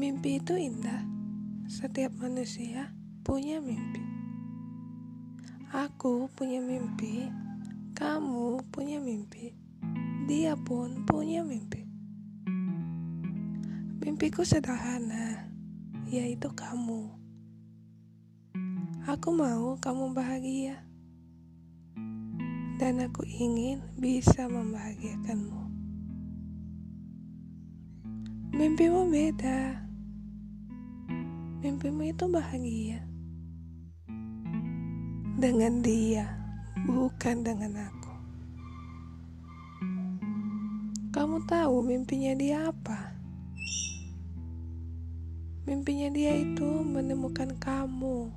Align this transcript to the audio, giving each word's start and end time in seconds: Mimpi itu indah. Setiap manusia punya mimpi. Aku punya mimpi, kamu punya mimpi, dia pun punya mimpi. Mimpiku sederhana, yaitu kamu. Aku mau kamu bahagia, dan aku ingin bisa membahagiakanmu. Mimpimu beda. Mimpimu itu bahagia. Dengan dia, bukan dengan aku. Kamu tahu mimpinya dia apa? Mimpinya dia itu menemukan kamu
Mimpi 0.00 0.40
itu 0.40 0.56
indah. 0.56 1.04
Setiap 1.68 2.16
manusia 2.24 2.88
punya 3.20 3.60
mimpi. 3.60 4.00
Aku 5.76 6.24
punya 6.32 6.56
mimpi, 6.56 7.28
kamu 7.92 8.64
punya 8.72 8.96
mimpi, 8.96 9.52
dia 10.24 10.56
pun 10.56 11.04
punya 11.04 11.44
mimpi. 11.44 11.84
Mimpiku 14.00 14.40
sederhana, 14.40 15.52
yaitu 16.08 16.48
kamu. 16.48 17.12
Aku 19.04 19.36
mau 19.36 19.76
kamu 19.84 20.16
bahagia, 20.16 20.80
dan 22.80 23.04
aku 23.04 23.28
ingin 23.28 23.84
bisa 24.00 24.48
membahagiakanmu. 24.48 25.60
Mimpimu 28.56 29.04
beda. 29.12 29.89
Mimpimu 31.60 32.08
itu 32.08 32.24
bahagia. 32.24 33.04
Dengan 35.36 35.84
dia, 35.84 36.24
bukan 36.88 37.44
dengan 37.44 37.84
aku. 37.84 38.14
Kamu 41.12 41.44
tahu 41.44 41.84
mimpinya 41.84 42.32
dia 42.32 42.72
apa? 42.72 43.12
Mimpinya 45.68 46.08
dia 46.08 46.32
itu 46.32 46.80
menemukan 46.80 47.52
kamu 47.60 48.32